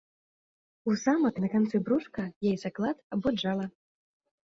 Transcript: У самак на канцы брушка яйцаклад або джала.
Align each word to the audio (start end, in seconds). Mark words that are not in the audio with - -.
У 0.91 0.95
самак 1.03 1.35
на 1.45 1.51
канцы 1.57 1.83
брушка 1.91 2.27
яйцаклад 2.55 2.97
або 3.15 3.39
джала. 3.41 3.73